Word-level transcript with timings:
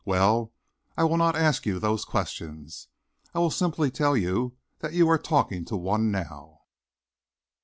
Well, 0.03 0.51
I 0.97 1.03
will 1.03 1.17
not 1.17 1.35
ask 1.35 1.67
you 1.67 1.77
those 1.77 2.05
questions. 2.05 2.87
I 3.35 3.39
will 3.39 3.51
simply 3.51 3.91
tell 3.91 4.17
you 4.17 4.57
that 4.79 4.93
you 4.93 5.07
are 5.09 5.19
talking 5.19 5.63
to 5.65 5.77
one 5.77 6.09
now." 6.09 6.61